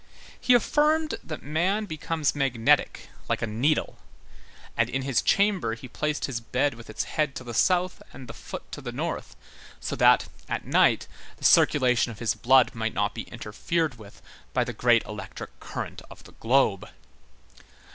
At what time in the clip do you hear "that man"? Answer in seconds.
1.23-1.85